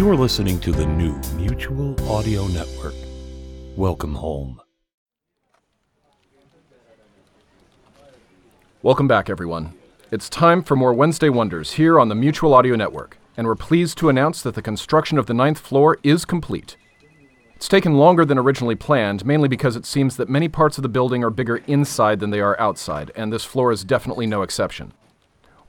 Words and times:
You're 0.00 0.16
listening 0.16 0.58
to 0.60 0.72
the 0.72 0.86
new 0.86 1.12
Mutual 1.36 1.94
Audio 2.10 2.46
Network. 2.46 2.94
Welcome 3.76 4.14
home. 4.14 4.58
Welcome 8.80 9.06
back, 9.06 9.28
everyone. 9.28 9.74
It's 10.10 10.30
time 10.30 10.62
for 10.62 10.74
more 10.74 10.94
Wednesday 10.94 11.28
Wonders 11.28 11.72
here 11.72 12.00
on 12.00 12.08
the 12.08 12.14
Mutual 12.14 12.54
Audio 12.54 12.76
Network, 12.76 13.18
and 13.36 13.46
we're 13.46 13.54
pleased 13.54 13.98
to 13.98 14.08
announce 14.08 14.40
that 14.40 14.54
the 14.54 14.62
construction 14.62 15.18
of 15.18 15.26
the 15.26 15.34
ninth 15.34 15.58
floor 15.58 15.98
is 16.02 16.24
complete. 16.24 16.78
It's 17.54 17.68
taken 17.68 17.98
longer 17.98 18.24
than 18.24 18.38
originally 18.38 18.76
planned, 18.76 19.26
mainly 19.26 19.48
because 19.48 19.76
it 19.76 19.84
seems 19.84 20.16
that 20.16 20.30
many 20.30 20.48
parts 20.48 20.78
of 20.78 20.82
the 20.82 20.88
building 20.88 21.22
are 21.22 21.28
bigger 21.28 21.58
inside 21.66 22.20
than 22.20 22.30
they 22.30 22.40
are 22.40 22.58
outside, 22.58 23.12
and 23.16 23.30
this 23.30 23.44
floor 23.44 23.70
is 23.70 23.84
definitely 23.84 24.26
no 24.26 24.40
exception. 24.40 24.94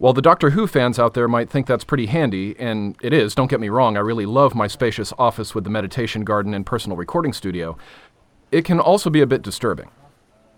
While 0.02 0.13
the 0.13 0.21
Doctor 0.23 0.49
Who 0.49 0.65
fans 0.65 0.97
out 0.97 1.13
there 1.13 1.27
might 1.27 1.47
think 1.47 1.67
that's 1.67 1.84
pretty 1.84 2.07
handy, 2.07 2.55
and 2.57 2.95
it 3.04 3.13
is, 3.13 3.36
don't 3.36 3.52
get 3.52 3.59
me 3.59 3.70
wrong, 3.70 3.95
I 3.95 3.99
really 3.99 4.25
love 4.25 4.55
my 4.55 4.66
spacious 4.66 5.13
office 5.20 5.53
with 5.53 5.63
the 5.63 5.70
meditation 5.70 6.23
garden 6.23 6.55
and 6.55 6.66
personal 6.66 6.98
recording 6.98 7.34
studio, 7.34 7.77
it 8.52 8.66
can 8.66 8.80
also 8.80 9.11
be 9.11 9.22
a 9.22 9.27
bit 9.27 9.44
disturbing. 9.44 9.91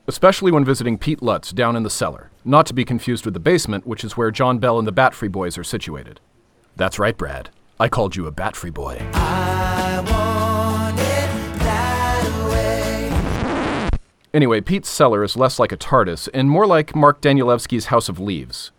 Especially 0.07 0.49
when 0.49 0.63
visiting 0.63 0.97
Pete 0.97 1.21
Lutz 1.21 1.51
down 1.51 1.75
in 1.75 1.83
the 1.83 1.89
cellar, 1.89 2.31
not 2.45 2.65
to 2.67 2.73
be 2.73 2.85
confused 2.85 3.25
with 3.25 3.33
the 3.33 3.39
basement, 3.41 3.85
which 3.85 4.05
is 4.05 4.15
where 4.15 4.31
John 4.31 4.59
Bell 4.59 4.79
and 4.79 4.87
the 4.87 4.93
Batfree 4.93 5.29
Boys 5.29 5.57
are 5.57 5.63
situated. 5.65 6.21
That's 6.77 6.97
right, 6.97 7.17
Brad. 7.17 7.49
I 7.81 7.89
called 7.89 8.15
you 8.15 8.25
a 8.27 8.31
Batfree 8.31 8.73
Boy. 8.73 8.99
Anyway, 14.33 14.61
Pete's 14.61 14.87
cellar 14.87 15.21
is 15.21 15.35
less 15.35 15.59
like 15.59 15.73
a 15.73 15.77
TARDIS 15.77 16.29
and 16.33 16.49
more 16.49 16.65
like 16.65 16.95
Mark 16.95 17.19
Danielewski's 17.19 17.87
House 17.87 18.07
of 18.07 18.21
Leaves, 18.21 18.71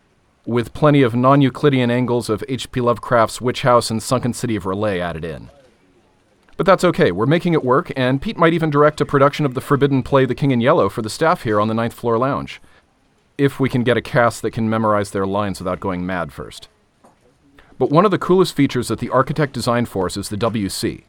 with 0.46 0.74
plenty 0.74 1.02
of 1.02 1.14
non 1.14 1.40
Euclidean 1.40 1.90
angles 1.90 2.28
of 2.28 2.44
H.P. 2.48 2.80
Lovecraft's 2.80 3.40
Witch 3.40 3.62
House 3.62 3.90
and 3.90 4.02
Sunken 4.02 4.32
City 4.32 4.56
of 4.56 4.64
R'lyeh 4.64 5.00
added 5.00 5.24
in. 5.24 5.50
But 6.56 6.66
that's 6.66 6.84
okay, 6.84 7.10
we're 7.10 7.26
making 7.26 7.52
it 7.52 7.64
work, 7.64 7.90
and 7.96 8.22
Pete 8.22 8.36
might 8.36 8.52
even 8.52 8.70
direct 8.70 9.00
a 9.00 9.06
production 9.06 9.44
of 9.44 9.54
the 9.54 9.60
forbidden 9.60 10.02
play 10.02 10.24
The 10.24 10.34
King 10.34 10.52
in 10.52 10.60
Yellow 10.60 10.88
for 10.88 11.02
the 11.02 11.10
staff 11.10 11.42
here 11.42 11.60
on 11.60 11.68
the 11.68 11.74
ninth 11.74 11.94
floor 11.94 12.16
lounge. 12.16 12.60
If 13.36 13.58
we 13.58 13.68
can 13.68 13.82
get 13.82 13.96
a 13.96 14.02
cast 14.02 14.42
that 14.42 14.52
can 14.52 14.70
memorize 14.70 15.10
their 15.10 15.26
lines 15.26 15.58
without 15.58 15.80
going 15.80 16.06
mad 16.06 16.32
first. 16.32 16.68
But 17.76 17.90
one 17.90 18.04
of 18.04 18.12
the 18.12 18.18
coolest 18.18 18.54
features 18.54 18.86
that 18.86 19.00
the 19.00 19.10
architect 19.10 19.52
designed 19.52 19.88
for 19.88 20.06
us 20.06 20.16
is 20.16 20.28
the 20.28 20.36
WC. 20.36 21.02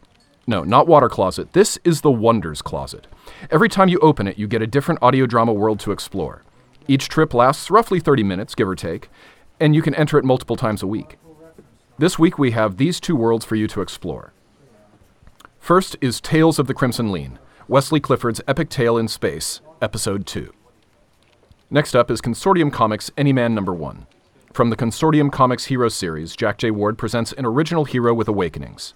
No, 0.48 0.64
not 0.64 0.88
water 0.88 1.10
closet. 1.10 1.54
This 1.54 1.78
is 1.84 2.02
the 2.02 2.12
Wonders 2.12 2.64
Closet. 2.64 3.06
Every 3.52 3.70
time 3.70 3.90
you 3.90 4.00
open 4.00 4.28
it, 4.28 4.40
you 4.40 4.48
get 4.48 4.62
a 4.64 4.68
different 4.68 5.02
audio 5.04 5.26
drama 5.28 5.54
world 5.54 5.80
to 5.82 5.92
explore. 5.92 6.44
Each 6.88 7.10
trip 7.10 7.34
lasts 7.34 7.72
roughly 7.72 8.00
30 8.00 8.24
minutes, 8.24 8.54
give 8.54 8.68
or 8.68 8.76
take, 8.76 9.10
and 9.60 9.74
you 9.74 9.82
can 9.82 9.96
enter 9.96 10.18
it 10.18 10.26
multiple 10.26 10.56
times 10.56 10.84
a 10.84 10.88
week. 10.88 11.18
This 11.98 12.20
week 12.20 12.38
we 12.38 12.52
have 12.52 12.78
these 12.78 13.00
two 13.00 13.16
worlds 13.16 13.46
for 13.46 13.56
you 13.56 13.68
to 13.70 13.82
explore. 13.82 14.34
First 15.60 15.96
is 16.00 16.22
Tales 16.22 16.60
of 16.60 16.68
the 16.68 16.74
Crimson 16.74 17.12
Lean, 17.12 17.40
Wesley 17.68 18.00
Clifford's 18.00 18.42
epic 18.48 18.70
tale 18.70 18.98
in 18.98 19.08
space, 19.08 19.62
Episode 19.82 20.28
2. 20.28 20.54
Next 21.72 21.96
up 21.96 22.12
is 22.12 22.22
Consortium 22.22 22.72
Comics 22.72 23.10
Any 23.18 23.34
Man 23.34 23.56
Number 23.56 23.74
1. 23.74 24.06
From 24.54 24.70
the 24.70 24.76
Consortium 24.76 25.32
Comics 25.32 25.66
Hero 25.66 25.90
series, 25.90 26.36
Jack 26.36 26.60
J. 26.60 26.70
Ward 26.70 26.98
presents 26.98 27.34
an 27.34 27.46
original 27.46 27.86
hero 27.86 28.14
with 28.14 28.28
awakenings. 28.28 28.94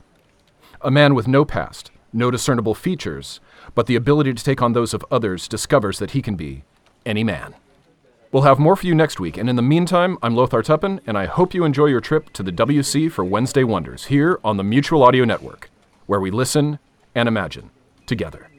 A 0.81 0.91
man 0.91 1.15
with 1.15 1.27
no 1.27 1.43
past, 1.43 1.89
no 2.13 2.29
discernible 2.29 2.75
features, 2.75 3.39
but 3.73 3.87
the 3.87 3.95
ability 3.95 4.33
to 4.33 4.43
take 4.43 4.61
on 4.61 4.73
those 4.73 4.93
of 4.93 5.03
others 5.09 5.47
discovers 5.47 5.97
that 5.99 6.11
he 6.11 6.21
can 6.21 6.35
be 6.35 6.63
any 7.05 7.23
man. 7.23 7.55
We'll 8.31 8.43
have 8.43 8.59
more 8.59 8.75
for 8.75 8.85
you 8.85 8.93
next 8.93 9.19
week, 9.19 9.37
and 9.37 9.49
in 9.49 9.55
the 9.55 9.63
meantime, 9.63 10.19
I'm 10.21 10.35
Lothar 10.35 10.61
Tuppen, 10.61 10.99
and 11.07 11.17
I 11.17 11.25
hope 11.25 11.55
you 11.55 11.63
enjoy 11.63 11.87
your 11.87 11.99
trip 11.99 12.31
to 12.33 12.43
the 12.43 12.51
WC 12.51 13.11
for 13.11 13.25
Wednesday 13.25 13.63
Wonders 13.63 14.05
here 14.05 14.39
on 14.43 14.57
the 14.57 14.63
Mutual 14.63 15.01
Audio 15.01 15.25
Network, 15.25 15.71
where 16.05 16.19
we 16.19 16.29
listen 16.29 16.77
and 17.15 17.27
imagine 17.27 17.71
together. 18.05 18.51